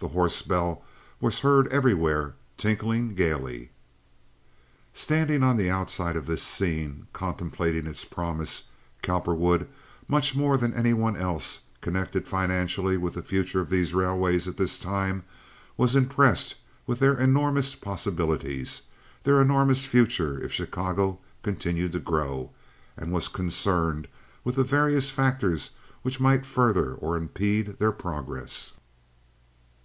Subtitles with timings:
[0.00, 0.84] The horse bell
[1.20, 3.72] was heard everywhere tinkling gaily.
[4.94, 8.68] Standing on the outside of this scene, contemplating its promise,
[9.02, 9.68] Cowperwood
[10.06, 14.56] much more than any one else connected financially with the future of these railways at
[14.56, 15.24] this time
[15.76, 16.54] was impressed
[16.86, 22.52] with their enormous possibilities—their enormous future if Chicago continued to grow,
[22.96, 24.06] and was concerned
[24.44, 25.70] with the various factors
[26.02, 28.74] which might further or impede their progress.